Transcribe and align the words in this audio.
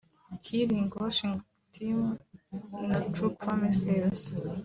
Healing 0.45 0.89
worship 0.97 1.35
team 1.73 1.99
na 2.89 2.97
True 3.13 3.33
Promises 3.41 4.19